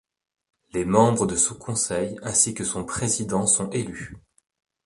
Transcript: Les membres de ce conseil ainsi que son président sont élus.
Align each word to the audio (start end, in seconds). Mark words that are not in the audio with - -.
Les 0.73 0.83
membres 0.83 1.27
de 1.27 1.35
ce 1.35 1.53
conseil 1.53 2.17
ainsi 2.23 2.55
que 2.55 2.63
son 2.63 2.83
président 2.83 3.45
sont 3.45 3.69
élus. 3.69 4.17